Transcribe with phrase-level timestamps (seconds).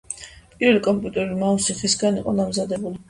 [0.61, 2.99] პირველი კომპიუტერული მაუსი ხისგან იყო დამზადებული.